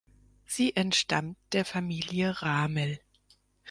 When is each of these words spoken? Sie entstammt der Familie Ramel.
Sie 0.47 0.75
entstammt 0.75 1.37
der 1.53 1.63
Familie 1.63 2.31
Ramel. 2.41 2.99